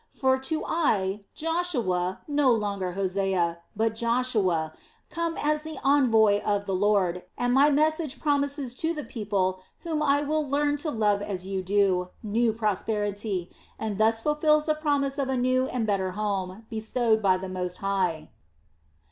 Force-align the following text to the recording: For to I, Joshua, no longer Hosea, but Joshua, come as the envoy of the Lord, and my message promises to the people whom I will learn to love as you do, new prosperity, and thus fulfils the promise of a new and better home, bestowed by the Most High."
For 0.09 0.39
to 0.39 0.63
I, 0.65 1.25
Joshua, 1.35 2.21
no 2.27 2.51
longer 2.51 2.93
Hosea, 2.93 3.59
but 3.75 3.93
Joshua, 3.93 4.73
come 5.11 5.37
as 5.39 5.61
the 5.61 5.77
envoy 5.85 6.39
of 6.41 6.65
the 6.65 6.73
Lord, 6.73 7.21
and 7.37 7.53
my 7.53 7.69
message 7.69 8.19
promises 8.19 8.73
to 8.81 8.95
the 8.95 9.03
people 9.03 9.59
whom 9.81 10.01
I 10.01 10.23
will 10.23 10.41
learn 10.49 10.77
to 10.77 10.89
love 10.89 11.21
as 11.21 11.45
you 11.45 11.61
do, 11.61 12.09
new 12.23 12.51
prosperity, 12.51 13.51
and 13.77 13.99
thus 13.99 14.19
fulfils 14.21 14.65
the 14.65 14.73
promise 14.73 15.19
of 15.19 15.29
a 15.29 15.37
new 15.37 15.67
and 15.67 15.85
better 15.85 16.09
home, 16.13 16.65
bestowed 16.67 17.21
by 17.21 17.37
the 17.37 17.47
Most 17.47 17.77
High." 17.77 18.31